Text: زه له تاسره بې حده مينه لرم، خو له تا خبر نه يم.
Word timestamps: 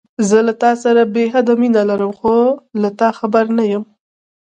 زه 0.29 0.37
له 0.47 0.53
تاسره 0.63 1.01
بې 1.13 1.25
حده 1.33 1.53
مينه 1.61 1.81
لرم، 1.89 2.11
خو 2.19 2.35
له 2.81 2.89
تا 2.99 3.09
خبر 3.19 3.45
نه 3.57 3.63
يم. 3.71 3.83